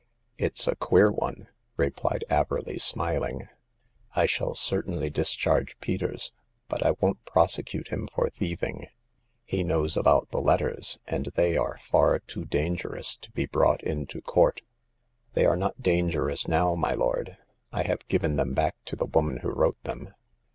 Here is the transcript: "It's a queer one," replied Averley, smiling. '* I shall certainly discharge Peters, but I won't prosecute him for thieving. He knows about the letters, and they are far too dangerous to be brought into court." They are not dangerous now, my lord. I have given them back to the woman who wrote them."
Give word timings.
"It's 0.49 0.65
a 0.67 0.75
queer 0.75 1.11
one," 1.11 1.47
replied 1.77 2.25
Averley, 2.27 2.81
smiling. 2.81 3.49
'* 3.81 4.15
I 4.15 4.25
shall 4.25 4.55
certainly 4.55 5.11
discharge 5.11 5.77
Peters, 5.79 6.31
but 6.67 6.83
I 6.83 6.93
won't 6.99 7.23
prosecute 7.23 7.89
him 7.89 8.07
for 8.11 8.27
thieving. 8.31 8.87
He 9.45 9.63
knows 9.63 9.95
about 9.95 10.31
the 10.31 10.41
letters, 10.41 10.97
and 11.05 11.27
they 11.35 11.55
are 11.55 11.77
far 11.77 12.17
too 12.17 12.45
dangerous 12.45 13.15
to 13.17 13.31
be 13.33 13.45
brought 13.45 13.83
into 13.83 14.21
court." 14.21 14.63
They 15.35 15.45
are 15.45 15.55
not 15.55 15.83
dangerous 15.83 16.47
now, 16.47 16.73
my 16.73 16.95
lord. 16.95 17.37
I 17.71 17.83
have 17.83 18.07
given 18.07 18.37
them 18.37 18.55
back 18.55 18.77
to 18.85 18.95
the 18.95 19.05
woman 19.05 19.37
who 19.43 19.51
wrote 19.51 19.83
them." 19.83 20.15